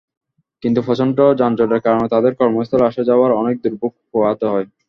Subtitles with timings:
[0.63, 4.65] কিন্তু প্রচণ্ড যানজটের কারণে তাঁদের কর্মস্থলে আসা-যাওয়ায় অনেক দুর্ভোগ পোহাতে হয়।